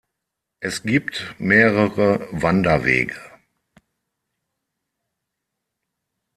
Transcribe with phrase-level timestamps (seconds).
[0.61, 3.15] Es gibt mehrere Wanderwege.